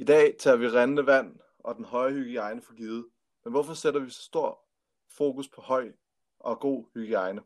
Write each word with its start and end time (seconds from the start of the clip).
I 0.00 0.04
dag 0.04 0.36
tager 0.38 0.56
vi 0.56 0.68
rendende 0.68 1.06
vand 1.06 1.36
og 1.58 1.74
den 1.76 1.84
høje 1.84 2.12
hygiejne 2.12 2.62
for 2.62 2.74
givet. 2.74 3.06
Men 3.44 3.52
hvorfor 3.52 3.74
sætter 3.74 4.00
vi 4.00 4.10
så 4.10 4.22
stor 4.22 4.64
fokus 5.16 5.48
på 5.48 5.60
høj 5.60 5.92
og 6.38 6.60
god 6.60 6.84
hygiejne? 6.94 7.40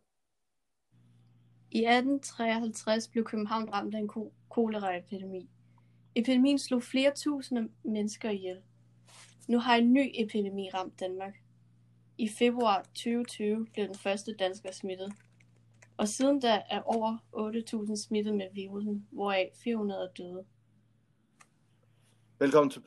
I 1.71 1.79
1853 1.79 3.09
blev 3.09 3.25
København 3.25 3.71
ramt 3.71 3.95
af 3.95 3.99
en 3.99 4.11
koleraepidemi. 4.51 5.51
Epidemien 6.15 6.59
slog 6.59 6.83
flere 6.83 7.13
tusinde 7.15 7.69
mennesker 7.85 8.31
ihjel. 8.31 8.63
Nu 9.49 9.59
har 9.59 9.77
en 9.77 9.93
ny 9.93 10.11
epidemi 10.15 10.71
ramt 10.75 11.01
Danmark. 11.01 11.35
I 12.19 12.29
februar 12.29 12.83
2020 12.83 13.67
blev 13.73 13.87
den 13.87 13.95
første 13.95 14.35
dansker 14.35 14.73
smittet. 14.73 15.13
Og 15.97 16.09
siden 16.09 16.41
da 16.41 16.63
er 16.71 16.83
over 16.83 17.19
8.000 17.87 17.97
smittet 18.07 18.35
med 18.35 18.47
virusen, 18.53 19.09
hvoraf 19.11 19.51
400 19.65 20.01
er 20.01 20.13
døde. 20.13 20.45
Velkommen 22.45 22.71
til 22.71 22.83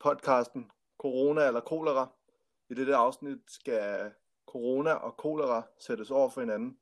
podcasten 0.00 0.70
Corona 0.98 1.46
eller 1.46 1.60
kolera. 1.60 2.08
I 2.70 2.74
dette 2.74 2.96
afsnit 2.96 3.38
skal 3.46 4.10
corona 4.46 4.92
og 4.92 5.16
kolera 5.16 5.62
sættes 5.78 6.10
over 6.10 6.30
for 6.30 6.40
hinanden. 6.40 6.78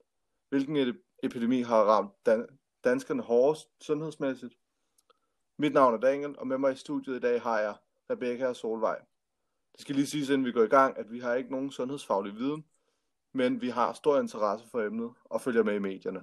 Hvilken 0.48 0.98
epidemi 1.23 1.62
har 1.62 1.84
ramt 1.84 2.12
dan- 2.27 2.59
danskerne 2.84 3.23
hårdest 3.23 3.69
sundhedsmæssigt? 3.80 4.55
Mit 5.57 5.73
navn 5.73 5.95
er 5.95 5.98
Daniel, 5.98 6.38
og 6.38 6.46
med 6.46 6.59
mig 6.59 6.73
i 6.73 6.77
studiet 6.77 7.16
i 7.16 7.20
dag 7.20 7.43
har 7.43 7.60
jeg 7.60 7.74
Rebecca 8.10 8.46
og 8.46 8.57
Solvej. 8.57 8.98
Det 9.73 9.80
skal 9.80 9.95
lige 9.95 10.07
siges, 10.07 10.29
inden 10.29 10.46
vi 10.46 10.52
går 10.52 10.62
i 10.62 10.69
gang, 10.69 10.98
at 10.98 11.12
vi 11.12 11.19
har 11.19 11.35
ikke 11.35 11.51
nogen 11.51 11.71
sundhedsfaglig 11.71 12.35
viden, 12.35 12.65
men 13.32 13.60
vi 13.60 13.69
har 13.69 13.93
stor 13.93 14.21
interesse 14.21 14.69
for 14.71 14.80
emnet 14.80 15.10
og 15.24 15.41
følger 15.41 15.62
med 15.62 15.74
i 15.74 15.79
medierne. 15.79 16.23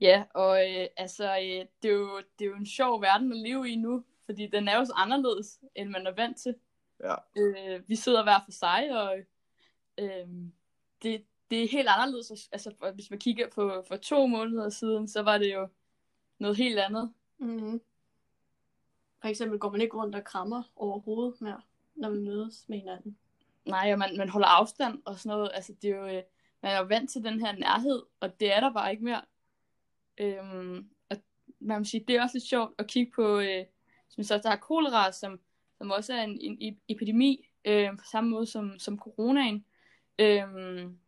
Ja, 0.00 0.24
og 0.34 0.70
øh, 0.70 0.86
altså, 0.96 1.24
øh, 1.24 1.66
det, 1.82 1.90
er 1.90 1.94
jo, 1.94 2.16
det 2.38 2.44
er 2.44 2.48
jo 2.48 2.56
en 2.56 2.66
sjov 2.66 3.02
verden 3.02 3.32
at 3.32 3.38
leve 3.38 3.70
i 3.70 3.76
nu, 3.76 4.04
fordi 4.24 4.46
den 4.46 4.68
er 4.68 4.78
jo 4.78 4.84
så 4.84 4.92
anderledes, 4.96 5.60
end 5.74 5.90
man 5.90 6.06
er 6.06 6.14
vant 6.14 6.36
til. 6.36 6.54
Ja. 7.04 7.14
Øh, 7.36 7.88
vi 7.88 7.96
sidder 7.96 8.22
hver 8.22 8.40
for 8.44 8.52
sig, 8.52 8.90
og 9.00 9.18
øh, 9.98 10.28
det, 11.02 11.24
det 11.50 11.64
er 11.64 11.68
helt 11.68 11.88
anderledes. 11.88 12.48
Altså, 12.52 12.92
hvis 12.94 13.10
man 13.10 13.18
kigger 13.18 13.48
på 13.54 13.84
for 13.88 13.96
to 13.96 14.26
måneder 14.26 14.68
siden, 14.68 15.08
så 15.08 15.22
var 15.22 15.38
det 15.38 15.54
jo 15.54 15.68
noget 16.38 16.56
helt 16.56 16.78
andet. 16.78 17.12
Mm-hmm. 17.38 17.80
For 19.20 19.28
eksempel 19.28 19.58
går 19.58 19.70
man 19.70 19.80
ikke 19.80 19.96
rundt 19.96 20.14
og 20.14 20.24
krammer 20.24 20.62
overhovedet 20.76 21.40
mere, 21.40 21.60
når 21.94 22.10
man 22.10 22.24
mødes 22.24 22.64
med 22.68 22.78
hinanden. 22.78 23.18
Nej, 23.64 23.92
og 23.92 23.98
man, 23.98 24.16
man 24.16 24.28
holder 24.28 24.48
afstand 24.48 25.02
og 25.04 25.18
sådan 25.18 25.36
noget. 25.36 25.50
Altså, 25.54 25.72
det 25.82 25.90
er 25.90 25.96
jo, 25.96 26.06
øh, 26.06 26.22
man 26.62 26.72
er 26.72 26.78
jo 26.78 26.84
vant 26.84 27.10
til 27.10 27.24
den 27.24 27.40
her 27.40 27.52
nærhed, 27.52 28.02
og 28.20 28.40
det 28.40 28.52
er 28.56 28.60
der 28.60 28.72
bare 28.72 28.90
ikke 28.90 29.04
mere. 29.04 29.22
Øhm, 30.18 30.90
og 31.10 31.16
man 31.60 31.78
må 31.78 31.84
sige, 31.84 32.04
det 32.08 32.16
er 32.16 32.22
også 32.22 32.36
lidt 32.36 32.48
sjovt 32.48 32.74
at 32.78 32.86
kigge 32.86 33.12
på, 33.14 33.38
øh, 33.38 33.64
som 34.08 34.24
så 34.24 34.38
der 34.38 34.50
er 34.50 34.56
kolera, 34.56 35.12
som, 35.12 35.40
som 35.78 35.90
også 35.90 36.14
er 36.14 36.22
en, 36.22 36.58
en 36.60 36.78
epidemi, 36.88 37.48
øh, 37.64 37.90
på 37.98 38.04
samme 38.10 38.30
måde 38.30 38.46
som, 38.46 38.78
som 38.78 38.98
coronaen. 38.98 39.64
Øhm, 40.18 40.98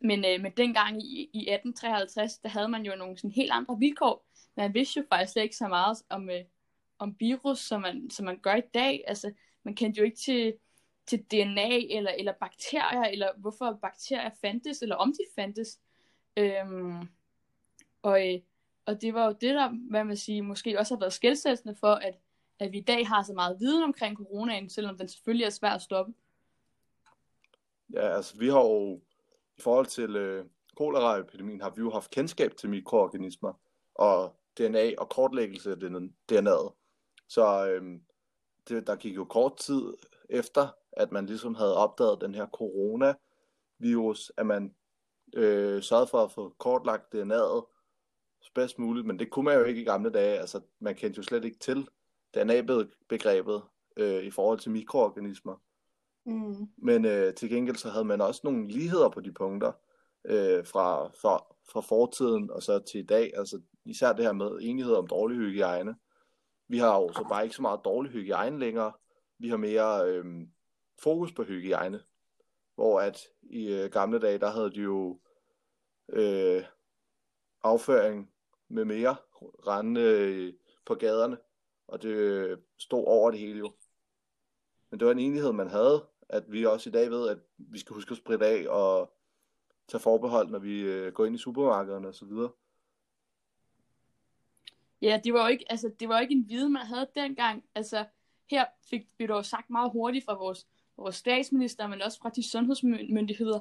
men, 0.00 0.24
øh, 0.24 0.40
men 0.40 0.52
dengang 0.56 1.02
i, 1.02 1.30
i 1.32 1.50
1853, 1.50 2.38
der 2.38 2.48
havde 2.48 2.68
man 2.68 2.82
jo 2.82 2.96
nogle 2.96 3.18
sådan 3.18 3.30
helt 3.30 3.50
andre 3.50 3.76
vilkår. 3.78 4.26
Man 4.56 4.74
vidste 4.74 5.00
jo 5.00 5.06
faktisk 5.12 5.36
ikke 5.36 5.56
så 5.56 5.68
meget 5.68 5.96
om, 6.08 6.30
øh, 6.30 6.44
om 6.98 7.16
virus, 7.18 7.58
som 7.58 7.80
man, 7.80 8.10
som 8.10 8.24
man 8.24 8.38
gør 8.38 8.54
i 8.54 8.68
dag. 8.74 9.04
Altså, 9.06 9.32
man 9.62 9.74
kendte 9.74 9.98
jo 9.98 10.04
ikke 10.04 10.16
til, 10.16 10.54
til 11.06 11.18
DNA 11.18 11.96
eller, 11.96 12.10
eller 12.10 12.32
bakterier, 12.40 13.02
eller 13.02 13.28
hvorfor 13.36 13.78
bakterier 13.82 14.30
fandtes, 14.40 14.82
eller 14.82 14.96
om 14.96 15.12
de 15.12 15.40
fandtes. 15.42 15.78
Øhm, 16.36 17.08
og, 18.02 18.34
øh, 18.34 18.40
og 18.86 19.02
det 19.02 19.14
var 19.14 19.26
jo 19.26 19.32
det, 19.32 19.54
der, 19.54 19.68
hvad 19.90 20.04
man 20.04 20.16
siger, 20.16 20.42
måske 20.42 20.78
også 20.78 20.94
har 20.94 21.00
været 21.00 21.12
skældsættende 21.12 21.74
for, 21.74 21.94
at, 21.94 22.14
at 22.58 22.72
vi 22.72 22.78
i 22.78 22.84
dag 22.84 23.08
har 23.08 23.22
så 23.22 23.32
meget 23.32 23.60
viden 23.60 23.82
omkring 23.82 24.16
coronaen, 24.16 24.70
selvom 24.70 24.98
den 24.98 25.08
selvfølgelig 25.08 25.44
er 25.44 25.50
svær 25.50 25.70
at 25.70 25.82
stoppe. 25.82 26.12
Ja, 27.94 28.16
altså 28.16 28.38
vi 28.38 28.48
har 28.48 28.60
jo, 28.60 29.00
i 29.58 29.60
forhold 29.60 29.86
til 29.86 30.16
øh, 30.16 30.44
koleraepidemien, 30.76 31.60
har 31.60 31.70
vi 31.70 31.80
jo 31.80 31.90
haft 31.90 32.10
kendskab 32.10 32.56
til 32.56 32.70
mikroorganismer 32.70 33.52
og 33.94 34.36
DNA 34.58 34.90
og 34.98 35.08
kortlæggelse 35.08 35.70
af 35.70 35.76
DNA'et. 36.32 36.74
Så 37.28 37.68
øh, 37.68 38.00
det, 38.68 38.86
der 38.86 38.96
gik 38.96 39.16
jo 39.16 39.24
kort 39.24 39.56
tid 39.56 39.82
efter, 40.30 40.68
at 40.92 41.12
man 41.12 41.26
ligesom 41.26 41.54
havde 41.54 41.76
opdaget 41.76 42.20
den 42.20 42.34
her 42.34 42.46
coronavirus, 42.46 44.32
at 44.36 44.46
man 44.46 44.74
øh, 45.34 45.82
sørgede 45.82 46.06
for 46.06 46.24
at 46.24 46.32
få 46.32 46.54
kortlagt 46.58 47.14
DNA'et 47.14 47.75
bedst 48.56 48.78
muligt, 48.78 49.06
men 49.06 49.18
det 49.18 49.30
kunne 49.30 49.44
man 49.44 49.58
jo 49.58 49.64
ikke 49.64 49.80
i 49.80 49.84
gamle 49.84 50.10
dage. 50.10 50.38
Altså, 50.38 50.60
man 50.78 50.94
kendte 50.94 51.18
jo 51.18 51.22
slet 51.22 51.44
ikke 51.44 51.58
til 51.58 51.88
DNA-begrebet 52.34 53.62
øh, 53.96 54.24
i 54.24 54.30
forhold 54.30 54.58
til 54.58 54.70
mikroorganismer. 54.70 55.56
Mm. 56.26 56.68
Men 56.76 57.04
øh, 57.04 57.34
til 57.34 57.50
gengæld 57.50 57.76
så 57.76 57.90
havde 57.90 58.04
man 58.04 58.20
også 58.20 58.40
nogle 58.44 58.68
ligheder 58.68 59.08
på 59.08 59.20
de 59.20 59.32
punkter 59.32 59.72
øh, 60.24 60.66
fra, 60.66 61.08
fra, 61.08 61.44
fra 61.72 61.80
fortiden 61.80 62.50
og 62.50 62.62
så 62.62 62.78
til 62.78 63.00
i 63.00 63.06
dag. 63.06 63.32
Altså 63.36 63.60
især 63.84 64.12
det 64.12 64.24
her 64.24 64.32
med 64.32 64.58
enighed 64.60 64.94
om 64.94 65.06
dårlig 65.06 65.38
hygiejne. 65.38 65.96
Vi 66.68 66.78
har 66.78 67.00
jo 67.00 67.12
så 67.12 67.26
bare 67.28 67.44
ikke 67.44 67.56
så 67.56 67.62
meget 67.62 67.80
dårlig 67.84 68.12
hygiejne 68.12 68.58
længere. 68.58 68.92
Vi 69.38 69.48
har 69.48 69.56
mere 69.56 70.10
øh, 70.10 70.24
fokus 71.02 71.32
på 71.32 71.42
hygiejne. 71.42 72.00
Hvor 72.74 73.00
at 73.00 73.20
i 73.42 73.72
øh, 73.72 73.90
gamle 73.90 74.18
dage, 74.18 74.38
der 74.38 74.50
havde 74.50 74.70
de 74.70 74.80
jo 74.80 75.20
øh, 76.08 76.64
afføring 77.62 78.30
med 78.68 78.84
mere 78.84 79.16
rende 79.66 80.00
øh, 80.00 80.52
på 80.84 80.94
gaderne, 80.94 81.36
og 81.88 82.02
det 82.02 82.08
øh, 82.08 82.58
stod 82.78 83.04
over 83.06 83.30
det 83.30 83.40
hele 83.40 83.58
jo. 83.58 83.72
Men 84.90 85.00
det 85.00 85.06
var 85.06 85.12
en 85.12 85.18
enighed, 85.18 85.52
man 85.52 85.70
havde, 85.70 86.06
at 86.28 86.52
vi 86.52 86.66
også 86.66 86.88
i 86.88 86.92
dag 86.92 87.10
ved, 87.10 87.28
at 87.28 87.38
vi 87.56 87.78
skal 87.78 87.94
huske 87.94 88.12
at 88.12 88.18
spritte 88.18 88.46
af 88.46 88.68
og 88.68 89.12
tage 89.88 90.00
forbehold, 90.00 90.50
når 90.50 90.58
vi 90.58 90.80
øh, 90.80 91.12
går 91.12 91.26
ind 91.26 91.34
i 91.34 91.38
supermarkederne 91.38 92.08
osv. 92.08 92.32
Ja, 95.02 95.20
det 95.24 95.32
var 95.32 95.42
jo 95.42 95.48
ikke, 95.48 95.64
altså, 95.70 95.90
det 96.00 96.08
var 96.08 96.16
jo 96.16 96.22
ikke 96.22 96.34
en 96.34 96.48
viden, 96.48 96.72
man 96.72 96.86
havde 96.86 97.08
dengang. 97.14 97.64
Altså, 97.74 98.04
her 98.50 98.64
fik 98.90 99.08
vi 99.18 99.26
dog 99.26 99.44
sagt 99.44 99.70
meget 99.70 99.90
hurtigt 99.90 100.24
fra 100.24 100.34
vores, 100.34 100.66
vores 100.96 101.16
statsminister, 101.16 101.86
men 101.86 102.02
også 102.02 102.18
fra 102.18 102.30
de 102.30 102.50
sundhedsmyndigheder, 102.50 103.60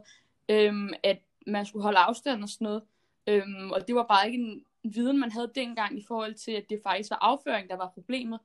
øhm, 0.50 0.90
at 1.04 1.22
man 1.48 1.66
skulle 1.66 1.84
holde 1.84 2.00
afstand 2.00 2.44
og 2.44 2.50
sådan 2.50 2.66
noget. 2.66 2.84
Øhm, 3.28 3.72
og 3.72 3.88
det 3.88 3.96
var 3.96 4.04
bare 4.04 4.28
ikke 4.28 4.44
en, 4.44 4.66
viden, 4.84 5.20
man 5.20 5.32
havde 5.32 5.52
dengang 5.56 5.98
i 6.00 6.04
forhold 6.08 6.34
til, 6.34 6.52
at 6.52 6.70
det 6.70 6.80
faktisk 6.84 7.10
var 7.12 7.18
afføring, 7.22 7.70
der 7.70 7.76
var 7.76 7.92
problemet. 7.94 8.40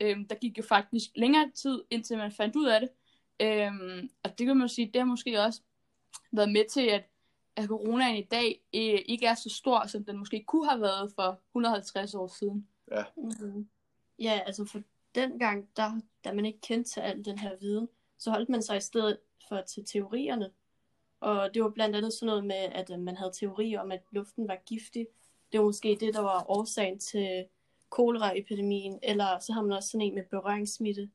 Øhm, 0.00 0.28
der 0.28 0.34
gik 0.34 0.58
jo 0.58 0.62
faktisk 0.62 1.10
længere 1.16 1.50
tid, 1.54 1.82
indtil 1.90 2.18
man 2.18 2.32
fandt 2.32 2.56
ud 2.56 2.66
af 2.66 2.80
det. 2.80 2.88
Øhm, 3.40 4.10
og 4.22 4.38
det 4.38 4.46
kan 4.46 4.56
man 4.56 4.68
sige, 4.68 4.86
det 4.86 5.00
har 5.00 5.06
måske 5.06 5.40
også 5.40 5.60
været 6.32 6.52
med 6.52 6.64
til, 6.70 6.86
at, 6.86 7.04
at 7.56 7.68
coronaen 7.68 8.16
i 8.16 8.22
dag 8.30 8.62
øh, 8.74 9.00
ikke 9.06 9.26
er 9.26 9.34
så 9.34 9.50
stor, 9.50 9.86
som 9.86 10.04
den 10.04 10.18
måske 10.18 10.44
kunne 10.46 10.68
have 10.68 10.80
været 10.80 11.12
for 11.14 11.40
150 11.50 12.14
år 12.14 12.26
siden. 12.26 12.68
Ja. 12.90 13.04
Mm-hmm. 13.16 13.68
Ja, 14.18 14.40
altså 14.46 14.64
for 14.64 14.82
dengang, 15.14 15.68
der, 15.76 16.00
da 16.24 16.32
man 16.32 16.46
ikke 16.46 16.60
kendte 16.60 16.90
til 16.90 17.00
al 17.00 17.24
den 17.24 17.38
her 17.38 17.56
viden, 17.60 17.88
så 18.18 18.30
holdt 18.30 18.48
man 18.48 18.62
sig 18.62 18.76
i 18.76 18.80
stedet 18.80 19.18
for 19.48 19.60
til 19.60 19.84
teorierne. 19.84 20.50
Og 21.24 21.54
det 21.54 21.62
var 21.62 21.70
blandt 21.70 21.96
andet 21.96 22.12
sådan 22.12 22.26
noget 22.26 22.44
med, 22.44 22.54
at 22.56 22.90
øh, 22.90 22.98
man 22.98 23.16
havde 23.16 23.32
teorier 23.32 23.80
om, 23.80 23.92
at 23.92 24.02
luften 24.10 24.48
var 24.48 24.58
giftig, 24.66 25.06
det 25.52 25.60
var 25.60 25.66
måske 25.66 25.96
det, 26.00 26.14
der 26.14 26.20
var 26.20 26.50
årsagen 26.50 26.98
til 26.98 27.44
koleraepidemien, 27.90 28.98
eller 29.02 29.38
så 29.38 29.52
har 29.52 29.62
man 29.62 29.72
også 29.72 29.88
sådan 29.88 30.06
en 30.06 30.14
med 30.14 30.24
berøringssmitte, 30.30 31.10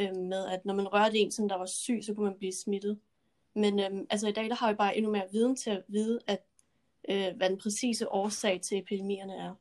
øh, 0.00 0.16
med 0.16 0.46
at 0.46 0.64
når 0.64 0.74
man 0.74 0.92
rørte 0.92 1.18
en, 1.18 1.30
som 1.30 1.48
der 1.48 1.56
var 1.56 1.66
syg, 1.66 2.00
så 2.02 2.14
kunne 2.14 2.24
man 2.24 2.38
blive 2.38 2.52
smittet. 2.52 2.98
Men 3.54 3.80
øh, 3.80 4.06
altså 4.10 4.28
i 4.28 4.32
dag, 4.32 4.44
der 4.44 4.54
har 4.54 4.72
vi 4.72 4.76
bare 4.76 4.96
endnu 4.96 5.12
mere 5.12 5.28
viden 5.32 5.56
til 5.56 5.70
at 5.70 5.82
vide, 5.88 6.18
at 6.26 6.44
øh, 7.08 7.36
hvad 7.36 7.50
den 7.50 7.58
præcise 7.58 8.08
årsag 8.08 8.60
til 8.60 8.78
epidemierne 8.78 9.34
er. 9.34 9.54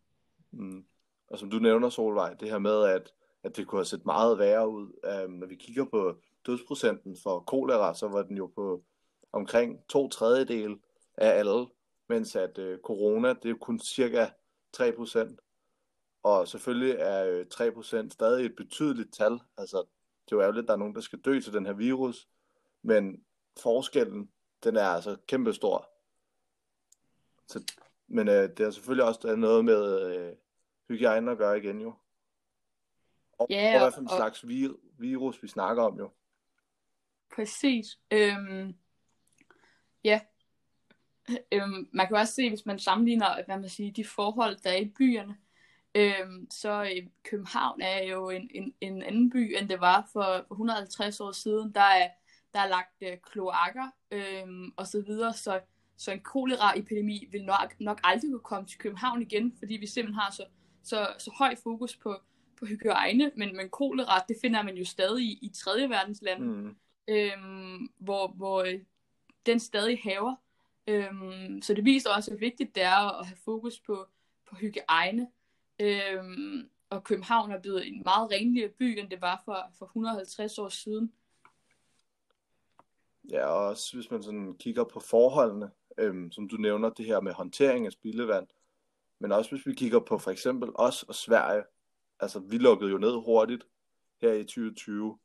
Mm. 0.52 0.86
Og 1.28 1.40
som 1.40 1.50
du 1.50 1.60
nævner, 1.60 1.90
Solvej, 1.90 2.34
det 2.34 2.50
her 2.50 2.60
med, 2.60 2.84
at, 2.84 3.14
at 3.44 3.58
det 3.58 3.68
kunne 3.68 3.80
have 3.80 3.86
set 3.86 4.06
meget 4.06 4.40
værre 4.40 4.70
ud. 4.70 4.88
Øh, 5.06 5.30
når 5.30 5.48
vi 5.48 5.56
kigger 5.56 5.86
på 5.86 6.18
dødsprocenten 6.46 7.18
for 7.24 7.40
kolera, 7.40 7.94
så 7.94 8.08
var 8.08 8.24
den 8.24 8.38
jo 8.38 8.48
på 8.56 8.84
omkring 9.32 9.88
to 9.88 10.08
tredjedel 10.08 10.80
af 11.18 11.30
alle 11.40 11.68
mens 12.10 12.36
at 12.36 12.58
øh, 12.58 12.80
corona, 12.80 13.34
det 13.34 13.52
er 13.52 13.56
kun 13.56 13.80
cirka 13.80 14.28
3%. 14.78 15.36
Og 16.24 16.48
selvfølgelig 16.48 16.96
er 17.00 17.26
øh, 17.26 17.46
3% 17.54 18.10
stadig 18.10 18.46
et 18.46 18.56
betydeligt 18.56 19.14
tal. 19.14 19.40
Altså, 19.58 19.78
det 20.26 20.32
er 20.32 20.36
jo 20.36 20.42
ærgerligt, 20.42 20.64
at 20.64 20.68
der 20.68 20.74
er 20.74 20.78
nogen, 20.78 20.96
der 20.96 21.02
skal 21.02 21.20
dø 21.20 21.40
til 21.40 21.54
den 21.54 21.66
her 21.66 21.74
virus, 21.74 22.28
men 22.82 23.24
forskellen, 23.60 24.32
den 24.64 24.76
er 24.76 24.86
altså 24.86 25.18
kæmpestor. 25.28 25.90
Så, 27.48 27.74
men 28.08 28.28
øh, 28.28 28.50
det 28.50 28.60
er 28.60 28.72
selvfølgelig 28.72 29.06
også 29.06 29.36
noget 29.36 29.66
med 29.66 30.16
øh, 30.16 30.36
hygiejne 30.88 31.32
at 31.32 31.38
gøre 31.38 31.58
igen 31.58 31.82
jo. 31.82 31.94
Og, 33.32 33.48
ja, 33.50 33.74
og 33.74 33.80
hvad 33.80 33.92
for 33.92 34.02
en 34.02 34.10
og... 34.10 34.18
slags 34.18 34.44
vir- 34.44 34.98
virus 34.98 35.44
vi 35.44 35.48
snakker 35.48 35.84
om 35.84 35.98
jo. 35.98 36.12
Præcis. 37.36 38.00
Øhm, 38.12 38.76
ja, 40.04 40.20
øhm, 41.54 41.90
man 41.94 42.08
kan 42.08 42.18
også 42.18 42.34
se, 42.34 42.50
hvis 42.50 42.66
man 42.66 42.80
sammenligner 42.80 43.46
hvad 43.46 43.60
man 43.60 43.70
siger, 43.70 43.92
de 43.92 44.06
forhold, 44.06 44.58
der 44.64 44.70
er 44.70 44.78
i 44.78 44.94
byerne, 44.98 45.38
Øhm, 45.96 46.48
så 46.52 46.84
øh, 46.84 47.08
København 47.24 47.82
er 47.82 48.04
jo 48.04 48.30
en, 48.30 48.50
en, 48.54 48.74
en 48.82 49.04
anden 49.04 49.30
by, 49.30 49.56
end 49.60 49.70
det 49.70 49.80
var 49.80 50.10
for, 50.14 50.46
for 50.48 50.54
150 50.56 51.20
år 51.20 51.32
siden. 51.32 51.72
Der 51.74 51.82
er, 51.82 52.10
der 52.54 52.60
er 52.60 52.68
lagt 52.68 52.96
øh, 53.02 53.18
kloakker 53.32 53.88
øhm, 54.12 54.72
og 54.78 54.88
så 54.88 55.02
videre, 55.08 55.34
så, 55.34 55.60
så 55.98 56.12
en 56.12 56.20
kolera-epidemi 56.20 57.28
vil 57.32 57.44
nok, 57.46 57.76
nok 57.80 58.00
aldrig 58.04 58.32
kunne 58.32 58.40
komme 58.40 58.68
til 58.68 58.80
København 58.80 59.22
igen, 59.22 59.56
fordi 59.60 59.74
vi 59.74 59.88
simpelthen 59.88 60.20
har 60.20 60.32
så, 60.32 60.46
så, 60.84 61.08
så 61.20 61.32
høj 61.38 61.56
fokus 61.64 61.96
på, 61.96 62.16
på 62.60 62.66
hygiejne, 62.66 63.32
men, 63.36 63.56
men 63.56 63.70
kolera, 63.70 64.24
det 64.28 64.38
finder 64.42 64.64
man 64.64 64.76
jo 64.76 64.86
stadig 64.86 65.24
i, 65.24 65.40
i 65.42 65.50
tredje 65.56 65.90
verdens 65.90 66.22
lande, 66.22 66.48
Mm. 66.48 66.76
øhm, 67.08 67.90
hvor, 67.98 68.28
hvor 68.28 68.64
øh, 68.64 68.80
den 69.46 69.60
stadig 69.60 70.00
haver. 70.04 70.36
Øhm, 70.88 71.62
så 71.62 71.74
det 71.74 71.86
viser 71.86 72.10
også, 72.10 72.32
hvor 72.32 72.40
vigtigt 72.40 72.76
det 72.76 72.84
er 72.84 73.20
at 73.20 73.26
have 73.26 73.38
fokus 73.38 73.80
på, 73.80 74.08
på 74.50 74.56
hygiejne. 74.56 75.28
Øhm, 75.80 76.70
og 76.90 77.04
København 77.04 77.52
er 77.52 77.60
blevet 77.60 77.88
en 77.88 78.02
meget 78.06 78.32
renligere 78.32 78.70
by, 78.70 79.00
end 79.00 79.10
det 79.10 79.22
var 79.22 79.42
for, 79.46 79.72
for 79.78 79.86
150 79.86 80.58
år 80.58 80.70
siden. 80.70 81.14
Ja, 83.30 83.46
og 83.46 83.68
også 83.68 83.96
hvis 83.98 84.12
man 84.12 84.24
sådan 84.24 84.54
kigger 84.54 84.84
på 84.84 85.00
forholdene, 85.00 85.72
øhm, 85.98 86.32
som 86.32 86.50
du 86.50 86.56
nævner, 86.56 86.90
det 86.90 87.06
her 87.06 87.22
med 87.22 87.34
håndtering 87.34 87.86
af 87.86 87.92
spildevand, 87.92 88.48
men 89.20 89.32
også 89.32 89.52
hvis 89.52 89.66
vi 89.66 89.74
kigger 89.74 90.00
på 90.00 90.18
for 90.18 90.32
eksempel 90.32 90.70
os 90.76 91.04
og 91.04 91.16
Sverige, 91.16 91.64
altså 92.20 92.40
vi 92.40 92.58
lukkede 92.58 92.92
jo 92.92 92.98
ned 92.98 93.16
hurtigt 93.16 93.68
her 94.22 94.34
i 94.34 94.44
2020, 94.44 95.20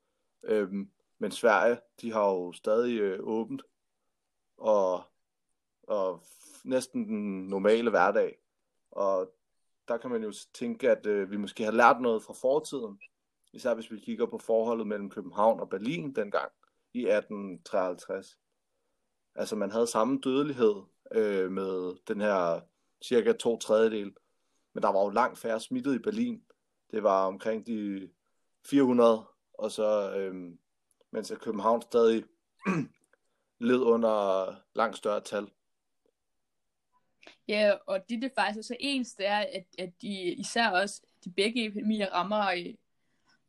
øhm, 0.44 0.90
men 1.18 1.30
Sverige, 1.30 1.78
de 2.00 2.12
har 2.12 2.28
jo 2.28 2.52
stadig 2.52 3.00
øh, 3.00 3.18
åbent, 3.22 3.62
og, 4.56 5.02
og 5.82 6.22
næsten 6.64 7.08
den 7.08 7.46
normale 7.46 7.90
hverdag, 7.90 8.38
og 8.90 9.34
der 9.88 9.96
kan 9.96 10.10
man 10.10 10.22
jo 10.22 10.32
tænke, 10.54 10.90
at 10.90 11.06
øh, 11.06 11.30
vi 11.30 11.36
måske 11.36 11.64
har 11.64 11.72
lært 11.72 12.00
noget 12.00 12.22
fra 12.22 12.34
fortiden, 12.40 13.00
især 13.52 13.74
hvis 13.74 13.90
vi 13.90 14.00
kigger 14.00 14.26
på 14.26 14.38
forholdet 14.38 14.86
mellem 14.86 15.10
København 15.10 15.60
og 15.60 15.68
Berlin 15.68 16.14
dengang 16.14 16.52
i 16.94 17.00
1853. 17.00 18.38
Altså 19.34 19.56
man 19.56 19.70
havde 19.70 19.86
samme 19.86 20.20
dødelighed 20.24 20.74
øh, 21.12 21.50
med 21.50 21.96
den 22.08 22.20
her 22.20 22.60
cirka 23.04 23.32
to 23.32 23.58
tredjedel, 23.58 24.14
men 24.74 24.82
der 24.82 24.92
var 24.92 25.02
jo 25.02 25.08
langt 25.08 25.38
færre 25.38 25.60
smittet 25.60 25.94
i 25.94 25.98
Berlin. 25.98 26.42
Det 26.90 27.02
var 27.02 27.26
omkring 27.26 27.66
de 27.66 28.10
400, 28.66 29.24
og 29.54 29.70
så 29.70 30.16
øh, 30.16 30.34
mens 31.12 31.30
at 31.30 31.40
København 31.40 31.82
stadig 31.82 32.24
led 33.64 33.80
under 33.80 34.46
langt 34.74 34.96
større 34.96 35.20
tal. 35.20 35.46
Ja, 37.48 37.72
og 37.86 38.08
det, 38.08 38.22
det 38.22 38.32
faktisk 38.38 38.58
også 38.58 38.74
er 38.74 38.76
ens, 38.80 39.14
det 39.14 39.26
er, 39.26 39.38
at, 39.38 39.66
at 39.78 39.90
de 40.02 40.32
især 40.32 40.68
også, 40.68 41.02
de 41.24 41.30
begge 41.30 41.66
epidemier 41.66 42.10
rammer, 42.10 42.50
øh, 42.50 42.74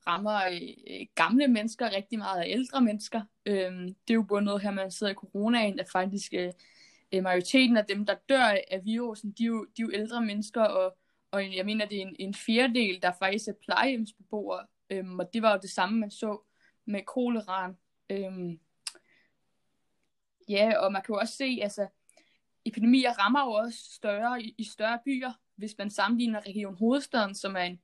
rammer 0.07 0.39
øh, 0.51 1.07
gamle 1.15 1.47
mennesker 1.47 1.95
rigtig 1.95 2.17
meget 2.19 2.39
og 2.39 2.49
ældre 2.49 2.81
mennesker. 2.81 3.21
Øhm, 3.45 3.87
det 3.87 4.09
er 4.09 4.13
jo 4.13 4.25
både 4.29 4.41
noget 4.41 4.61
her, 4.61 4.71
man 4.71 4.91
sidder 4.91 5.13
i 5.13 5.15
coronaen, 5.15 5.79
at 5.79 5.89
faktisk 5.91 6.33
øh, 6.33 6.51
øh, 7.13 7.23
majoriteten 7.23 7.77
af 7.77 7.85
dem, 7.85 8.05
der 8.05 8.15
dør 8.29 8.57
af 8.71 8.81
virusen, 8.83 9.31
de 9.31 9.43
er 9.43 9.47
jo, 9.47 9.65
de 9.77 9.81
er 9.81 9.85
jo 9.85 9.91
ældre 9.93 10.21
mennesker, 10.21 10.63
og, 10.63 10.97
og 11.31 11.55
jeg 11.55 11.65
mener, 11.65 11.85
det 11.85 11.97
er 11.97 12.01
en, 12.01 12.15
en 12.19 12.33
fjerdedel, 12.33 13.01
der 13.01 13.11
faktisk 13.19 13.47
er 13.47 13.53
plejehjemsbeboere, 13.63 14.65
øhm, 14.89 15.19
og 15.19 15.33
det 15.33 15.41
var 15.41 15.51
jo 15.51 15.59
det 15.61 15.69
samme, 15.69 15.99
man 15.99 16.11
så 16.11 16.41
med 16.85 17.01
koleraen. 17.05 17.77
Øhm, 18.09 18.59
ja, 20.49 20.77
og 20.77 20.91
man 20.91 21.01
kan 21.01 21.13
jo 21.13 21.19
også 21.19 21.35
se, 21.35 21.59
altså, 21.61 21.87
epidemier 22.65 23.11
rammer 23.11 23.41
jo 23.41 23.51
også 23.51 23.79
større 23.93 24.43
i, 24.43 24.55
i 24.57 24.63
større 24.63 24.99
byer, 25.05 25.31
hvis 25.55 25.75
man 25.77 25.89
sammenligner 25.89 26.39
Region 26.39 26.77
Hovedstaden, 26.77 27.35
som 27.35 27.55
er 27.55 27.61
en, 27.61 27.79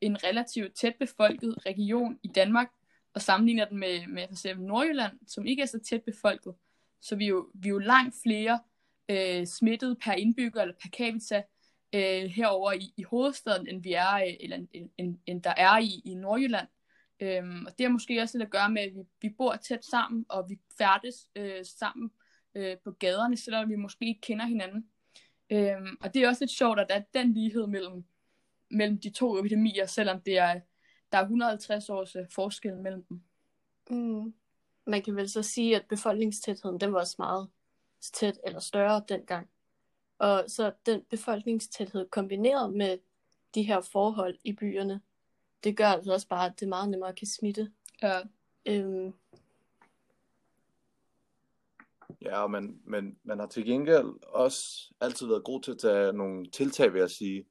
en 0.00 0.24
relativt 0.24 0.74
tæt 0.74 0.94
befolket 0.98 1.66
region 1.66 2.18
i 2.22 2.28
Danmark, 2.28 2.68
og 3.14 3.22
sammenligner 3.22 3.64
den 3.64 3.78
med, 3.78 4.06
med 4.06 4.26
for 4.28 4.32
eksempel 4.32 4.66
Nordjylland, 4.66 5.18
som 5.26 5.46
ikke 5.46 5.62
er 5.62 5.66
så 5.66 5.78
tæt 5.78 6.02
befolket. 6.02 6.54
Så 7.00 7.16
vi 7.16 7.24
er 7.24 7.28
jo, 7.28 7.50
vi 7.54 7.68
er 7.68 7.70
jo 7.70 7.78
langt 7.78 8.14
flere 8.22 8.60
øh, 9.08 9.46
smittet 9.46 9.98
per 10.04 10.12
indbygger 10.12 10.62
eller 10.62 10.74
per 10.82 10.88
capita 10.88 11.42
øh, 11.94 12.30
herover 12.30 12.72
i, 12.72 12.94
i 12.96 13.02
hovedstaden, 13.02 13.68
end 13.68 13.82
vi 13.82 13.92
er, 13.92 14.14
øh, 14.14 14.34
eller 14.40 14.56
end, 14.56 14.90
end, 14.98 15.18
end 15.26 15.42
der 15.42 15.54
er 15.56 15.78
i, 15.78 16.02
i 16.04 16.14
Nordjylland. 16.14 16.68
Øhm, 17.20 17.66
og 17.66 17.78
det 17.78 17.86
har 17.86 17.92
måske 17.92 18.22
også 18.22 18.38
lidt 18.38 18.46
at 18.46 18.52
gøre 18.52 18.70
med, 18.70 18.82
at 18.82 18.94
vi, 18.94 19.00
vi 19.20 19.28
bor 19.28 19.56
tæt 19.56 19.84
sammen, 19.84 20.26
og 20.28 20.48
vi 20.48 20.58
færdes 20.78 21.28
øh, 21.36 21.64
sammen 21.64 22.10
øh, 22.54 22.76
på 22.84 22.90
gaderne, 22.90 23.36
selvom 23.36 23.70
vi 23.70 23.76
måske 23.76 24.06
ikke 24.06 24.20
kender 24.20 24.46
hinanden. 24.46 24.90
Øhm, 25.50 25.96
og 26.00 26.14
det 26.14 26.22
er 26.22 26.28
også 26.28 26.44
lidt 26.44 26.50
sjovt, 26.50 26.80
at 26.80 26.86
der 26.88 26.94
er 26.94 27.02
den 27.14 27.34
lighed 27.34 27.66
mellem, 27.66 28.04
mellem 28.70 29.00
de 29.00 29.10
to 29.10 29.38
epidemier, 29.38 29.86
selvom 29.86 30.20
det 30.20 30.38
er, 30.38 30.60
der 31.12 31.18
er 31.18 31.22
150 31.22 31.88
års 31.88 32.16
øh, 32.16 32.26
forskel 32.30 32.76
mellem 32.76 33.04
dem. 33.04 33.22
Mm. 33.90 34.34
Man 34.86 35.02
kan 35.02 35.16
vel 35.16 35.30
så 35.30 35.42
sige, 35.42 35.76
at 35.76 35.86
befolkningstætheden, 35.88 36.80
den 36.80 36.92
var 36.92 37.00
også 37.00 37.16
meget 37.18 37.48
tæt 38.12 38.38
eller 38.46 38.60
større 38.60 39.02
dengang. 39.08 39.50
Og 40.18 40.44
så 40.48 40.72
den 40.86 41.02
befolkningstæthed 41.10 42.08
kombineret 42.08 42.72
med 42.72 42.98
de 43.54 43.62
her 43.62 43.80
forhold 43.80 44.38
i 44.44 44.52
byerne, 44.52 45.00
det 45.64 45.76
gør 45.76 45.86
altså 45.86 46.12
også 46.12 46.28
bare, 46.28 46.46
at 46.46 46.60
det 46.60 46.68
meget 46.68 46.90
nemmere 46.90 47.14
kan 47.14 47.26
smitte. 47.26 47.72
Ja, 48.02 48.20
Øhm, 48.68 49.12
Ja, 52.22 52.46
men, 52.46 52.82
men 52.84 53.18
man 53.22 53.38
har 53.38 53.46
til 53.46 53.64
gengæld 53.64 54.08
også 54.22 54.94
altid 55.00 55.26
været 55.26 55.44
god 55.44 55.62
til 55.62 55.70
at 55.70 55.78
tage 55.78 56.12
nogle 56.12 56.50
tiltag, 56.50 56.92
vil 56.92 56.98
jeg 56.98 57.10
sige. 57.10 57.46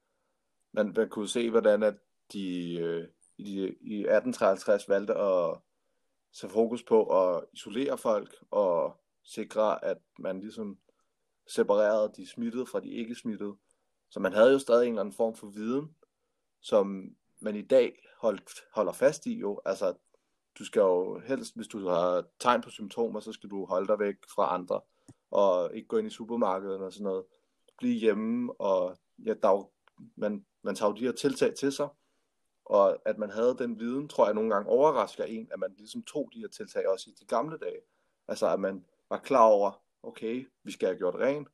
Man, 0.72 0.94
man 0.96 1.10
kunne 1.10 1.28
se, 1.28 1.50
hvordan 1.50 1.84
at 1.84 1.96
de, 2.34 2.74
øh, 2.80 3.08
i, 3.38 3.54
i 3.82 4.00
1853 4.00 4.90
valgte 4.90 5.16
at 5.16 5.58
sætte 6.34 6.54
fokus 6.54 6.84
på 6.84 7.04
at 7.06 7.46
isolere 7.54 7.98
folk 7.98 8.36
og 8.52 9.00
sikre, 9.24 9.86
at 9.86 9.98
man 10.20 10.40
ligesom 10.40 10.80
separerede 11.48 12.14
de 12.18 12.28
smittede 12.28 12.66
fra 12.66 12.80
de 12.80 12.90
ikke 12.90 13.16
smittede. 13.16 13.56
Så 14.10 14.20
man 14.20 14.34
havde 14.34 14.52
jo 14.52 14.60
stadig 14.60 14.88
en 14.88 14.94
eller 14.94 15.02
anden 15.02 15.16
form 15.16 15.36
for 15.36 15.48
viden, 15.48 15.96
som 16.62 17.16
man 17.42 17.56
i 17.56 17.62
dag 17.62 18.10
hold, 18.22 18.40
holder 18.74 18.92
fast 18.92 19.26
i 19.26 19.40
jo. 19.40 19.62
Altså, 19.66 19.94
du 20.60 20.66
skal 20.66 20.80
jo 20.80 21.20
helst, 21.20 21.56
hvis 21.56 21.68
du 21.68 21.88
har 21.88 22.26
tegn 22.40 22.62
på 22.62 22.70
symptomer, 22.70 23.20
så 23.20 23.32
skal 23.32 23.50
du 23.50 23.66
holde 23.66 23.88
dig 23.88 24.00
væk 24.00 24.16
fra 24.36 24.54
andre, 24.54 24.82
og 25.32 25.76
ikke 25.76 25.88
gå 25.88 25.98
ind 25.98 26.08
i 26.08 26.10
supermarkedet 26.10 26.82
og 26.82 26.94
sådan 26.94 27.04
noget. 27.04 27.26
Blive 27.78 28.00
hjemme, 28.00 28.54
og 28.62 28.98
ja, 29.26 29.34
der 29.34 29.50
jo, 29.50 29.70
man, 30.16 30.46
man 30.64 30.76
tager 30.76 30.90
jo 30.90 30.96
de 30.96 31.06
her 31.06 31.12
tiltag 31.12 31.56
til 31.56 31.72
sig, 31.72 31.88
og 32.66 32.98
at 33.06 33.18
man 33.18 33.30
havde 33.30 33.56
den 33.58 33.80
viden, 33.80 34.08
tror 34.08 34.26
jeg 34.26 34.34
nogle 34.34 34.54
gange 34.54 34.70
overrasker 34.70 35.24
en, 35.24 35.48
at 35.52 35.60
man 35.60 35.74
ligesom 35.78 36.04
tog 36.04 36.30
de 36.34 36.40
her 36.40 36.48
tiltag 36.48 36.88
også 36.88 37.10
i 37.10 37.14
de 37.20 37.26
gamle 37.26 37.58
dage. 37.58 37.82
Altså 38.28 38.48
at 38.54 38.60
man 38.60 38.86
var 39.10 39.18
klar 39.18 39.44
over, 39.44 39.84
okay, 40.04 40.48
vi 40.64 40.72
skal 40.72 40.88
have 40.88 40.98
gjort 40.98 41.16
rent. 41.16 41.48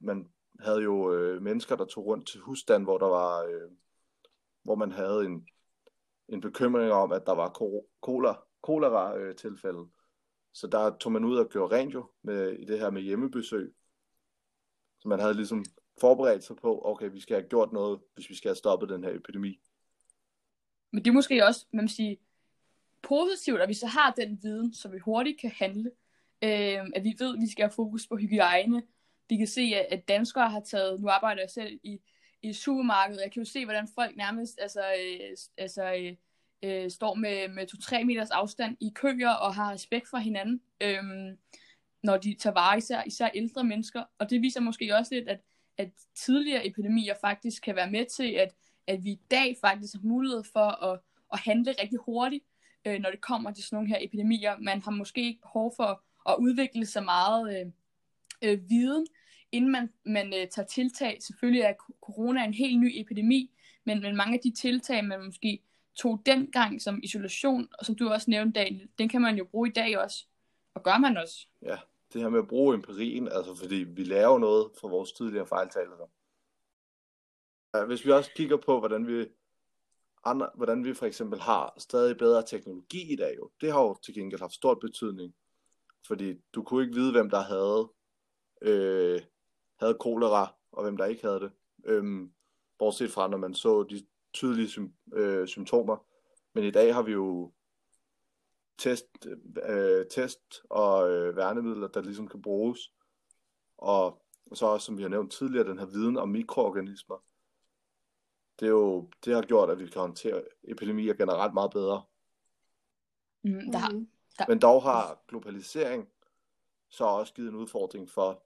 Man 0.00 0.28
havde 0.60 0.82
jo 0.82 1.12
øh, 1.14 1.42
mennesker, 1.42 1.76
der 1.76 1.84
tog 1.84 2.06
rundt 2.06 2.28
til 2.28 2.40
husstand, 2.40 2.84
hvor 2.84 2.98
der 2.98 3.06
var, 3.06 3.42
øh, 3.42 3.70
hvor 4.64 4.74
man 4.74 4.92
havde 4.92 5.24
en, 5.24 5.46
en 6.28 6.40
bekymring 6.40 6.92
om, 6.92 7.12
at 7.12 7.26
der 7.26 7.32
var 7.32 7.48
kolera, 8.02 8.44
kolera-tilfælde. 8.62 9.80
Øh, 9.80 9.86
så 10.52 10.66
der 10.66 10.96
tog 10.96 11.12
man 11.12 11.24
ud 11.24 11.36
og 11.36 11.48
gjorde 11.48 11.76
rent 11.76 11.94
jo 11.94 12.10
med, 12.22 12.52
i 12.52 12.64
det 12.64 12.78
her 12.78 12.90
med 12.90 13.02
hjemmebesøg. 13.02 13.74
Så 15.00 15.08
man 15.08 15.20
havde 15.20 15.34
ligesom 15.34 15.64
forberedt 16.00 16.44
sig 16.44 16.56
på, 16.56 16.82
okay, 16.84 17.10
vi 17.10 17.20
skal 17.20 17.36
have 17.36 17.48
gjort 17.48 17.72
noget, 17.72 18.00
hvis 18.14 18.30
vi 18.30 18.34
skal 18.34 18.48
have 18.48 18.56
stoppet 18.56 18.88
den 18.88 19.04
her 19.04 19.10
epidemi. 19.10 19.60
Men 20.92 21.04
det 21.04 21.10
er 21.10 21.14
måske 21.14 21.46
også, 21.46 21.66
man 21.72 21.88
sige, 21.88 22.18
positivt, 23.02 23.60
at 23.60 23.68
vi 23.68 23.74
så 23.74 23.86
har 23.86 24.10
den 24.10 24.38
viden, 24.42 24.74
så 24.74 24.88
vi 24.88 24.98
hurtigt 24.98 25.40
kan 25.40 25.50
handle. 25.50 25.90
Øh, 26.42 26.90
at 26.94 27.04
vi 27.04 27.14
ved, 27.18 27.34
at 27.34 27.40
vi 27.40 27.50
skal 27.50 27.62
have 27.62 27.74
fokus 27.74 28.06
på 28.06 28.16
hygiejne. 28.16 28.82
Vi 29.28 29.36
kan 29.36 29.46
se, 29.46 29.60
at 29.90 30.08
danskere 30.08 30.50
har 30.50 30.60
taget, 30.60 31.00
nu 31.00 31.08
arbejder 31.08 31.42
jeg 31.42 31.50
selv 31.50 31.80
i, 31.82 32.00
i 32.44 32.52
supermarkedet, 32.52 33.22
jeg 33.22 33.32
kan 33.32 33.42
jo 33.42 33.50
se, 33.50 33.64
hvordan 33.64 33.88
folk 33.94 34.16
nærmest 34.16 34.58
altså, 34.62 34.80
øh, 34.80 35.36
altså, 35.58 35.94
øh, 35.94 36.16
øh, 36.62 36.90
står 36.90 37.14
med, 37.14 37.48
med 37.48 37.66
2-3 37.72 38.04
meters 38.04 38.30
afstand 38.30 38.76
i 38.80 38.92
køer 38.94 39.30
og 39.30 39.54
har 39.54 39.72
respekt 39.72 40.08
for 40.08 40.18
hinanden, 40.18 40.60
øh, 40.80 41.02
når 42.02 42.16
de 42.16 42.34
tager 42.34 42.54
vare, 42.54 42.78
især, 42.78 43.02
især 43.06 43.28
ældre 43.34 43.64
mennesker. 43.64 44.04
Og 44.18 44.30
det 44.30 44.42
viser 44.42 44.60
måske 44.60 44.96
også 44.96 45.14
lidt, 45.14 45.28
at, 45.28 45.40
at 45.78 45.90
tidligere 46.14 46.66
epidemier 46.66 47.14
faktisk 47.20 47.62
kan 47.62 47.76
være 47.76 47.90
med 47.90 48.06
til, 48.16 48.32
at, 48.32 48.54
at 48.86 49.04
vi 49.04 49.10
i 49.10 49.20
dag 49.30 49.56
faktisk 49.60 49.94
har 49.94 50.00
mulighed 50.02 50.42
for 50.52 50.84
at, 50.84 51.00
at 51.32 51.38
handle 51.38 51.74
rigtig 51.82 51.98
hurtigt, 51.98 52.44
øh, 52.84 53.00
når 53.00 53.10
det 53.10 53.20
kommer 53.20 53.50
til 53.50 53.64
sådan 53.64 53.76
nogle 53.76 53.88
her 53.88 53.98
epidemier. 54.00 54.58
Man 54.58 54.82
har 54.82 54.90
måske 54.90 55.22
ikke 55.22 55.40
behov 55.40 55.72
for 55.76 56.02
at 56.30 56.36
udvikle 56.38 56.86
så 56.86 57.00
meget 57.00 57.60
øh, 57.60 57.66
øh, 58.42 58.70
viden, 58.70 59.06
inden 59.54 59.70
man, 59.70 59.90
man 60.04 60.26
øh, 60.26 60.48
tager 60.48 60.66
tiltag. 60.66 61.22
Selvfølgelig 61.22 61.62
er 61.62 61.74
corona 62.02 62.44
en 62.44 62.54
helt 62.54 62.80
ny 62.80 62.90
epidemi, 62.94 63.50
men, 63.84 64.00
men 64.00 64.16
mange 64.16 64.34
af 64.34 64.40
de 64.40 64.50
tiltag, 64.50 65.04
man 65.04 65.24
måske 65.24 65.62
tog 65.94 66.22
dengang 66.26 66.82
som 66.82 67.00
isolation, 67.02 67.68
og 67.78 67.86
som 67.86 67.94
du 67.94 68.08
også 68.08 68.30
nævnte, 68.30 68.60
Daniel, 68.60 68.88
den 68.98 69.08
kan 69.08 69.22
man 69.22 69.36
jo 69.36 69.44
bruge 69.44 69.68
i 69.68 69.72
dag 69.72 69.98
også. 69.98 70.26
Og 70.74 70.82
gør 70.82 70.98
man 70.98 71.16
også. 71.16 71.46
Ja, 71.62 71.78
det 72.12 72.22
her 72.22 72.28
med 72.28 72.38
at 72.38 72.48
bruge 72.48 72.74
empirien, 72.74 73.28
altså 73.28 73.54
fordi 73.54 73.74
vi 73.74 74.04
lærer 74.04 74.38
noget 74.38 74.70
fra 74.80 74.88
vores 74.88 75.12
tidligere 75.12 75.46
fejltagelser. 75.46 76.10
Ja, 77.74 77.84
hvis 77.84 78.06
vi 78.06 78.10
også 78.10 78.30
kigger 78.36 78.56
på, 78.56 78.78
hvordan 78.78 79.06
vi, 79.06 79.26
andre, 80.24 80.50
hvordan 80.54 80.84
vi 80.84 80.94
for 80.94 81.06
eksempel 81.06 81.40
har 81.40 81.74
stadig 81.78 82.16
bedre 82.16 82.46
teknologi 82.46 83.12
i 83.12 83.16
dag, 83.16 83.36
jo, 83.36 83.50
det 83.60 83.72
har 83.72 83.80
jo 83.80 83.96
til 84.04 84.14
gengæld 84.14 84.40
haft 84.40 84.54
stor 84.54 84.74
betydning. 84.74 85.34
Fordi 86.06 86.34
du 86.54 86.62
kunne 86.62 86.82
ikke 86.82 86.94
vide, 86.94 87.12
hvem 87.12 87.30
der 87.30 87.40
havde, 87.40 87.90
øh, 88.62 89.20
havde 89.80 89.94
kolera, 90.00 90.54
og 90.72 90.82
hvem 90.82 90.96
der 90.96 91.04
ikke 91.04 91.22
havde 91.22 91.40
det. 91.40 91.52
Øhm, 91.84 92.32
bortset 92.78 93.10
fra, 93.10 93.28
når 93.28 93.38
man 93.38 93.54
så 93.54 93.82
de 93.82 94.06
tydelige 94.32 94.68
sym- 94.68 95.14
øh, 95.14 95.48
symptomer. 95.48 95.96
Men 96.54 96.64
i 96.64 96.70
dag 96.70 96.94
har 96.94 97.02
vi 97.02 97.12
jo 97.12 97.52
test, 98.78 99.06
øh, 99.68 100.06
test 100.10 100.62
og 100.70 101.10
øh, 101.10 101.36
værnemidler, 101.36 101.88
der 101.88 102.00
ligesom 102.02 102.28
kan 102.28 102.42
bruges. 102.42 102.92
Og, 103.78 104.22
og 104.50 104.56
så 104.56 104.66
også, 104.66 104.86
som 104.86 104.96
vi 104.98 105.02
har 105.02 105.08
nævnt 105.08 105.32
tidligere, 105.32 105.66
den 105.68 105.78
her 105.78 105.86
viden 105.86 106.16
om 106.16 106.28
mikroorganismer. 106.28 107.24
Det, 108.60 108.66
er 108.66 108.70
jo, 108.70 109.10
det 109.24 109.34
har 109.34 109.42
gjort, 109.42 109.70
at 109.70 109.78
vi 109.78 109.86
kan 109.86 110.00
håndtere 110.00 110.44
epidemier 110.64 111.14
generelt 111.14 111.54
meget 111.54 111.70
bedre. 111.70 112.02
Mm, 113.42 113.50
der, 113.72 113.90
Mhm. 113.90 114.08
der, 114.38 114.44
Men 114.48 114.58
dog 114.58 114.82
har 114.82 115.22
globalisering 115.28 116.08
så 116.90 117.04
også 117.04 117.34
givet 117.34 117.48
en 117.48 117.54
udfordring 117.54 118.10
for 118.10 118.42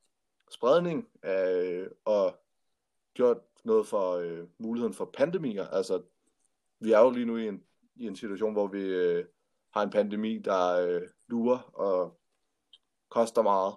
spredning 0.51 1.09
af, 1.23 1.87
og 2.05 2.37
gjort 3.15 3.39
noget 3.65 3.87
for 3.87 4.13
øh, 4.13 4.47
muligheden 4.59 4.95
for 4.95 5.05
pandemier. 5.05 5.67
Altså, 5.67 6.03
vi 6.81 6.93
er 6.93 7.01
jo 7.01 7.11
lige 7.11 7.27
nu 7.27 7.37
i 7.37 7.49
en, 7.49 7.65
i 7.97 8.07
en 8.07 8.17
situation, 8.17 8.53
hvor 8.53 8.67
vi 8.67 8.83
øh, 8.83 9.25
har 9.71 9.83
en 9.83 9.91
pandemi, 9.91 10.39
der 10.39 10.87
øh, 10.87 11.09
lurer 11.27 11.59
og 11.59 12.21
koster 13.09 13.43
meget. 13.43 13.75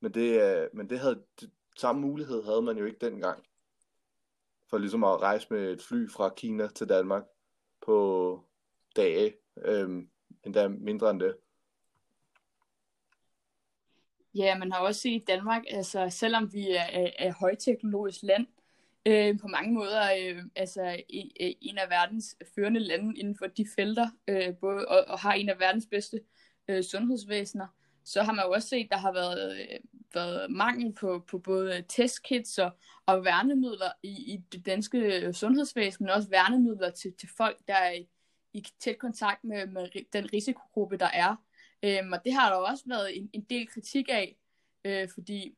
Men 0.00 0.14
det, 0.14 0.42
øh, 0.42 0.68
men 0.72 0.90
det 0.90 0.98
havde, 0.98 1.24
det, 1.40 1.50
samme 1.76 2.00
mulighed 2.00 2.42
havde 2.42 2.62
man 2.62 2.78
jo 2.78 2.84
ikke 2.84 3.06
dengang. 3.06 3.44
For 4.70 4.78
ligesom 4.78 5.04
at 5.04 5.22
rejse 5.22 5.46
med 5.50 5.72
et 5.72 5.82
fly 5.82 6.10
fra 6.10 6.28
Kina 6.28 6.68
til 6.68 6.88
Danmark 6.88 7.24
på 7.80 8.40
dage, 8.96 9.34
øh, 9.56 10.02
endda 10.44 10.68
mindre 10.68 11.10
end 11.10 11.20
det. 11.20 11.36
Ja, 14.34 14.58
man 14.58 14.72
har 14.72 14.78
også 14.78 15.00
set 15.00 15.10
i 15.10 15.24
Danmark, 15.28 15.62
altså 15.70 16.06
selvom 16.10 16.52
vi 16.52 16.70
er, 16.70 16.82
er, 16.82 17.10
er 17.18 17.32
højteknologisk 17.32 18.22
land, 18.22 18.46
øh, 19.06 19.38
på 19.38 19.48
mange 19.48 19.74
måder 19.74 20.02
øh, 20.20 20.42
altså 20.56 20.96
en 21.60 21.78
af 21.78 21.90
verdens 21.90 22.36
førende 22.54 22.80
lande 22.80 23.18
inden 23.18 23.36
for 23.36 23.46
de 23.46 23.66
felter, 23.76 24.08
øh, 24.28 24.56
både, 24.56 24.88
og, 24.88 25.04
og 25.08 25.18
har 25.18 25.32
en 25.32 25.48
af 25.48 25.58
verdens 25.58 25.86
bedste 25.90 26.20
øh, 26.68 26.84
sundhedsvæsener, 26.84 27.66
så 28.04 28.22
har 28.22 28.32
man 28.32 28.44
jo 28.44 28.50
også 28.50 28.68
set, 28.68 28.88
der 28.90 28.96
har 28.96 29.12
været, 29.12 29.58
øh, 29.60 29.78
været 30.14 30.50
mangel 30.50 30.92
på, 30.92 31.24
på 31.30 31.38
både 31.38 31.84
testkits 31.88 32.58
og, 32.58 32.70
og 33.06 33.24
værnemidler 33.24 33.90
i, 34.02 34.08
i 34.08 34.36
det 34.52 34.66
danske 34.66 35.32
sundhedsvæsen, 35.32 36.04
men 36.04 36.14
også 36.14 36.28
værnemidler 36.28 36.90
til, 36.90 37.12
til 37.12 37.28
folk, 37.36 37.58
der 37.68 37.74
er 37.74 37.92
i, 37.92 38.08
i 38.52 38.66
tæt 38.80 38.98
kontakt 38.98 39.44
med, 39.44 39.66
med 39.66 39.88
den 40.12 40.32
risikogruppe, 40.32 40.96
der 40.96 41.08
er. 41.12 41.36
Øhm, 41.82 42.12
og 42.12 42.18
det 42.24 42.32
har 42.32 42.50
der 42.50 42.56
også 42.56 42.84
været 42.86 43.18
en, 43.18 43.30
en 43.32 43.42
del 43.50 43.68
kritik 43.68 44.08
af, 44.08 44.36
øh, 44.84 45.08
fordi 45.14 45.56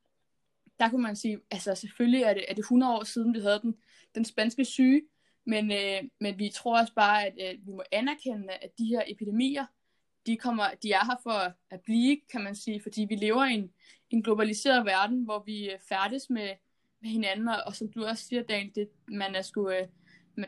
der 0.80 0.88
kunne 0.88 1.02
man 1.02 1.16
sige, 1.16 1.40
altså 1.50 1.74
selvfølgelig 1.74 2.22
er 2.22 2.34
det, 2.34 2.44
er 2.48 2.54
det 2.54 2.60
100 2.60 2.92
år 2.92 3.04
siden, 3.04 3.34
vi 3.34 3.40
havde 3.40 3.60
den, 3.62 3.74
den 4.14 4.24
spanske 4.24 4.64
syge, 4.64 5.02
men, 5.46 5.72
øh, 5.72 6.02
men 6.20 6.38
vi 6.38 6.50
tror 6.54 6.80
også 6.80 6.94
bare, 6.94 7.26
at 7.26 7.34
øh, 7.40 7.66
vi 7.66 7.72
må 7.72 7.82
anerkende, 7.92 8.52
at 8.52 8.70
de 8.78 8.86
her 8.86 9.02
epidemier, 9.06 9.66
de, 10.26 10.36
kommer, 10.36 10.64
de 10.82 10.92
er 10.92 11.04
her 11.04 11.16
for 11.22 11.54
at 11.70 11.80
blive, 11.80 12.20
kan 12.32 12.44
man 12.44 12.54
sige, 12.54 12.82
fordi 12.82 13.06
vi 13.08 13.14
lever 13.14 13.44
i 13.44 13.54
en, 13.54 13.70
en 14.10 14.22
globaliseret 14.22 14.84
verden, 14.84 15.24
hvor 15.24 15.42
vi 15.46 15.70
øh, 15.70 15.78
færdes 15.88 16.30
med, 16.30 16.50
med 17.02 17.10
hinanden, 17.10 17.48
og, 17.48 17.56
og 17.66 17.76
som 17.76 17.92
du 17.92 18.04
også 18.04 18.24
siger, 18.24 18.42
Daniel, 18.42 18.74
det, 18.74 18.88
man 19.08 19.34
er 19.34 19.42
sgu, 19.42 19.70
øh, 19.70 19.86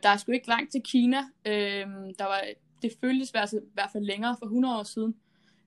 der 0.03 0.09
er 0.09 0.17
sgu 0.17 0.33
ikke 0.33 0.49
langt 0.49 0.73
til 0.73 0.83
Kina. 0.83 1.19
Øh, 1.47 1.87
der 2.19 2.25
var, 2.25 2.45
det 2.83 2.93
føltes 3.01 3.31
i 3.31 3.57
hvert 3.75 3.91
fald 3.93 4.05
længere 4.05 4.37
for 4.39 4.47
100 4.47 4.79
år 4.79 4.83
siden. 4.83 5.15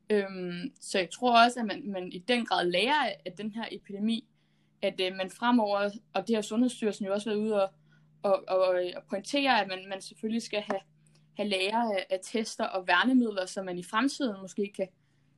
Øhm, 0.09 0.73
så 0.81 0.99
jeg 0.99 1.09
tror 1.11 1.43
også, 1.45 1.59
at 1.59 1.65
man, 1.65 1.91
man 1.91 2.11
i 2.11 2.17
den 2.17 2.45
grad 2.45 2.71
lærer 2.71 3.09
af, 3.25 3.33
den 3.37 3.51
her 3.51 3.65
epidemi, 3.71 4.27
at 4.81 5.01
øh, 5.01 5.15
man 5.15 5.29
fremover, 5.29 5.89
og 6.13 6.27
det 6.27 6.35
har 6.35 6.41
Sundhedsstyrelsen 6.41 7.05
jo 7.05 7.13
også 7.13 7.29
været 7.29 7.39
ude 7.39 7.63
og, 7.63 7.69
og, 8.23 8.43
og, 8.47 8.85
øh, 8.85 8.91
og 8.95 9.03
pointere, 9.09 9.61
at 9.61 9.67
man, 9.67 9.89
man 9.89 10.01
selvfølgelig 10.01 10.41
skal 10.41 10.61
have, 10.61 10.79
have 11.37 11.49
lære 11.49 11.95
af, 11.97 12.05
af 12.09 12.19
tester 12.23 12.65
og 12.65 12.87
værnemidler, 12.87 13.45
så 13.45 13.63
man 13.63 13.77
i 13.77 13.83
fremtiden 13.83 14.41
måske 14.41 14.73
kan, 14.75 14.87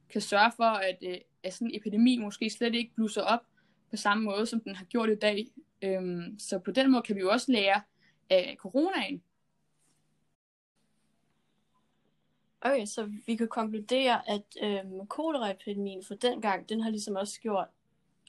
kan 0.10 0.22
sørge 0.22 0.52
for, 0.56 0.64
at, 0.64 0.98
øh, 1.02 1.18
at 1.44 1.54
sådan 1.54 1.68
en 1.68 1.76
epidemi 1.76 2.18
måske 2.18 2.50
slet 2.50 2.76
ikke 2.76 2.96
blusser 2.96 3.22
op 3.22 3.42
på 3.90 3.98
samme 3.98 4.24
måde, 4.24 4.46
som 4.46 4.62
den 4.62 4.76
har 4.76 4.86
gjort 4.86 5.10
i 5.10 5.16
dag. 5.16 5.48
Øhm, 5.82 6.40
så 6.40 6.60
på 6.60 6.72
den 6.72 6.92
måde 6.92 7.02
kan 7.02 7.16
vi 7.16 7.22
jo 7.22 7.30
også 7.30 7.52
lære 7.52 7.82
af 8.30 8.56
coronaen. 8.60 9.22
Okay, 12.62 12.86
så 12.86 13.12
vi 13.26 13.36
kan 13.36 13.48
konkludere, 13.48 14.30
at 14.30 14.44
øhm, 14.62 15.08
koleraepidemien 15.08 16.04
for 16.04 16.16
den 16.16 16.42
gang, 16.42 16.70
den 16.70 16.82
har 16.82 16.90
ligesom 16.90 17.16
også 17.16 17.42
gjort, 17.42 17.68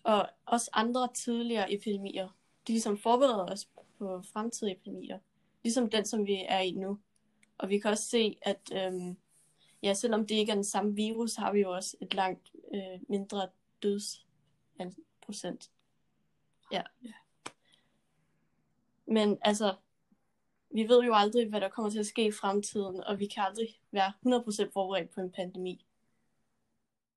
og 0.05 0.29
også 0.47 0.71
andre 0.73 1.09
tidligere 1.15 1.73
epidemier, 1.75 2.29
de 2.67 2.73
ligesom 2.73 2.99
forbereder 2.99 3.53
os 3.53 3.69
på 3.99 4.23
fremtidige 4.33 4.77
epidemier, 4.77 5.19
ligesom 5.65 5.91
den, 5.91 6.05
som 6.05 6.27
vi 6.27 6.45
er 6.49 6.61
i 6.61 6.71
nu. 6.71 6.99
Og 7.59 7.69
vi 7.69 7.79
kan 7.79 7.91
også 7.91 8.05
se, 8.05 8.39
at 8.43 8.73
øhm, 8.73 9.17
ja, 9.83 9.95
selvom 9.95 10.27
det 10.27 10.35
ikke 10.35 10.51
er 10.53 10.57
den 10.57 10.65
samme 10.65 10.95
virus, 10.95 11.35
har 11.35 11.53
vi 11.53 11.61
jo 11.61 11.73
også 11.73 11.97
et 12.01 12.15
langt 12.15 12.53
øh, 12.75 13.01
mindre 13.09 13.49
dødsprocent. 13.83 15.71
Ja. 16.73 16.83
Men 19.07 19.39
altså, 19.43 19.75
vi 20.75 20.89
ved 20.89 21.03
jo 21.03 21.15
aldrig, 21.15 21.49
hvad 21.49 21.61
der 21.61 21.69
kommer 21.69 21.91
til 21.91 21.99
at 21.99 22.07
ske 22.07 22.27
i 22.27 22.33
fremtiden, 22.33 23.05
og 23.05 23.19
vi 23.19 23.27
kan 23.27 23.43
aldrig 23.43 23.69
være 23.93 24.13
100% 24.27 24.71
forberedt 24.73 25.11
på 25.15 25.21
en 25.21 25.33
pandemi. 25.33 25.87